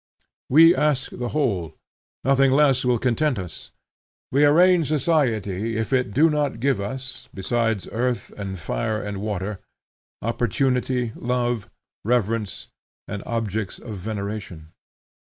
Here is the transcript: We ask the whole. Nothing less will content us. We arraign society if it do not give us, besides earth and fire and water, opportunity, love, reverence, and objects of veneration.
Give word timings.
We 0.49 0.75
ask 0.75 1.11
the 1.11 1.27
whole. 1.29 1.75
Nothing 2.23 2.49
less 2.49 2.83
will 2.83 2.97
content 2.97 3.37
us. 3.37 3.69
We 4.31 4.43
arraign 4.43 4.83
society 4.83 5.77
if 5.77 5.93
it 5.93 6.11
do 6.11 6.27
not 6.27 6.59
give 6.59 6.81
us, 6.81 7.29
besides 7.35 7.87
earth 7.91 8.33
and 8.35 8.57
fire 8.57 8.99
and 8.99 9.21
water, 9.21 9.59
opportunity, 10.23 11.11
love, 11.15 11.69
reverence, 12.03 12.69
and 13.07 13.21
objects 13.27 13.77
of 13.77 13.97
veneration. 13.97 14.69